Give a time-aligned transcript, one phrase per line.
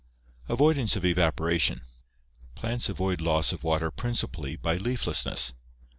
[0.49, 1.81] Avoidance of Evaporation.—
[2.55, 5.53] Plants avoid loss of water princi pally by leaflessness.